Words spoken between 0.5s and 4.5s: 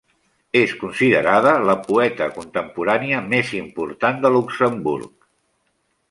És considerada la poeta contemporània més important de